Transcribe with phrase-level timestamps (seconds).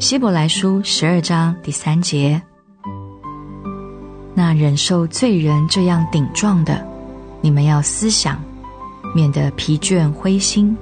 [0.00, 2.40] 希伯来书十二章第三节，
[4.34, 6.82] 那忍受罪人这样顶撞的，
[7.42, 8.42] 你们要思想，
[9.14, 10.74] 免得疲倦灰心。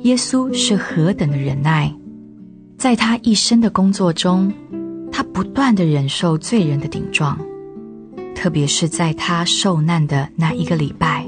[0.00, 1.94] 耶稣是何等的忍耐，
[2.78, 4.50] 在他一生的工作中，
[5.12, 7.38] 他不断地忍受罪人的顶撞，
[8.34, 11.23] 特别是在他受难的那一个礼拜。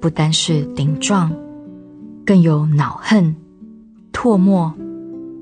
[0.00, 1.32] 不单是顶撞，
[2.24, 3.34] 更有恼恨、
[4.12, 4.72] 唾沫、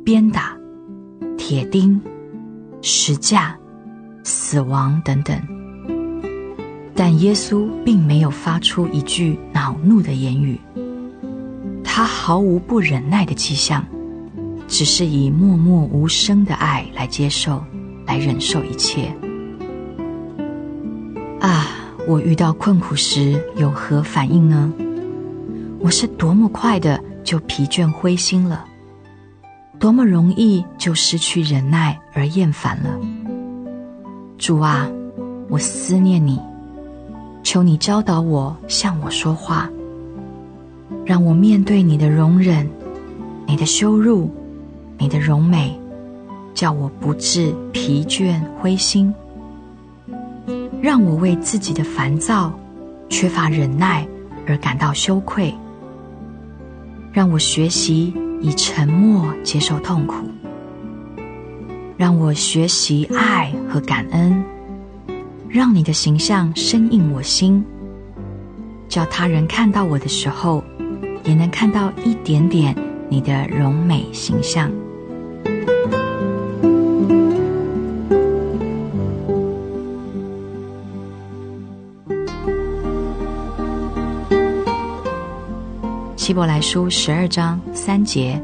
[0.05, 0.57] 鞭打、
[1.37, 2.01] 铁钉、
[2.81, 3.59] 十架、
[4.23, 5.37] 死亡等等。
[6.95, 10.59] 但耶稣并没有发出一句恼怒的言语，
[11.83, 13.85] 他毫无不忍耐的迹象，
[14.69, 17.63] 只是以默默无声的爱来接受、
[18.07, 19.13] 来忍受一切。
[22.07, 24.71] 我遇到困苦时有何反应呢？
[25.81, 28.65] 我是多么快的就疲倦灰心了，
[29.79, 32.99] 多么容易就失去忍耐而厌烦了。
[34.37, 34.87] 主啊，
[35.49, 36.39] 我思念你，
[37.43, 39.71] 求你教导我向我说话，
[41.07, 42.69] 让我面对你的容忍、
[43.47, 44.31] 你的羞辱、
[44.99, 45.75] 你的荣美，
[46.53, 49.15] 叫我不致疲倦灰心。
[50.85, 52.53] 让我为自己的烦躁、
[53.09, 54.07] 缺乏忍耐
[54.47, 55.51] 而感到羞愧。
[57.11, 60.17] 让我学习以沉默接受痛苦。
[61.97, 64.45] 让我学习爱和感恩。
[65.49, 67.65] 让你的形象深印我心，
[68.87, 70.63] 叫他人看到我的时候，
[71.25, 72.77] 也能看到一点点
[73.09, 74.71] 你的荣美形象。
[86.25, 88.43] 希伯来书十二章三节。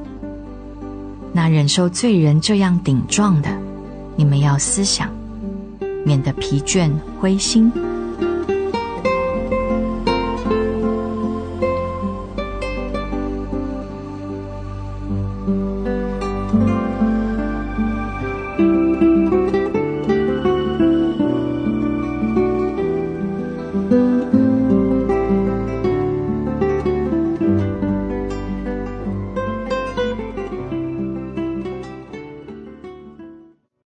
[1.33, 3.49] 那忍受罪人这样顶撞的
[4.17, 5.09] 你们要思想
[6.05, 7.73] 免得疲倦灰心。